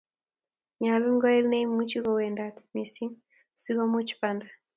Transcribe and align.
nyalun 0.81 1.17
koel 1.23 1.45
neimuchi 1.49 1.99
kowendat 2.05 2.55
mising 2.73 3.13
siko 3.61 3.83
much 3.93 4.11
banda 4.19 4.47